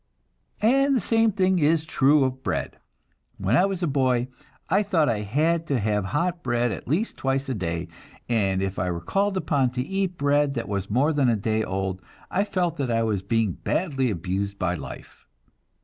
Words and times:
And 0.63 0.95
the 0.95 0.99
same 0.99 1.31
thing 1.31 1.59
is 1.59 1.85
true 1.85 2.23
of 2.23 2.41
bread. 2.41 2.79
When 3.37 3.55
I 3.55 3.67
was 3.67 3.83
a 3.83 3.87
boy, 3.87 4.29
I 4.67 4.81
thought 4.81 5.07
I 5.07 5.19
had 5.19 5.67
to 5.67 5.77
have 5.77 6.05
hot 6.05 6.41
bread 6.41 6.71
at 6.71 6.87
least 6.87 7.17
twice 7.17 7.47
a 7.49 7.53
day, 7.53 7.87
and 8.27 8.63
if 8.63 8.79
I 8.79 8.89
were 8.89 8.99
called 8.99 9.37
upon 9.37 9.69
to 9.73 9.83
eat 9.87 10.17
bread 10.17 10.55
that 10.55 10.67
was 10.67 10.89
more 10.89 11.13
than 11.13 11.29
a 11.29 11.35
day 11.35 11.63
old, 11.63 12.01
I 12.31 12.45
felt 12.45 12.77
that 12.77 12.89
I 12.89 13.03
was 13.03 13.21
being 13.21 13.51
badly 13.51 14.09
abused 14.09 14.57
by 14.57 14.73
life. 14.73 15.27